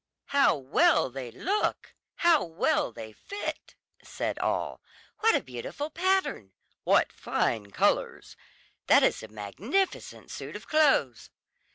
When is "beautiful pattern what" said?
5.43-7.13